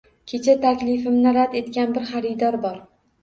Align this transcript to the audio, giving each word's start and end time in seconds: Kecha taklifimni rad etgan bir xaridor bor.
Kecha 0.29 0.53
taklifimni 0.63 1.33
rad 1.37 1.53
etgan 1.61 1.93
bir 1.99 2.09
xaridor 2.13 2.57
bor. 2.67 2.81